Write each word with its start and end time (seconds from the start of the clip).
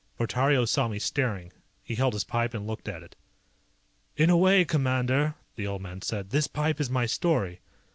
Portario 0.17 0.65
saw 0.65 0.87
me 0.87 0.97
staring. 0.97 1.51
He 1.83 1.93
held 1.93 2.13
his 2.13 2.23
pipe 2.23 2.55
and 2.55 2.65
looked 2.65 2.87
at 2.87 3.03
it. 3.03 3.15
"In 4.17 4.31
a 4.31 4.35
way, 4.35 4.65
Commander," 4.65 5.35
the 5.55 5.67
old 5.67 5.83
man 5.83 6.01
said, 6.01 6.31
"this 6.31 6.47
pipe 6.47 6.79
is 6.81 6.89
my 6.89 7.05
story. 7.05 7.59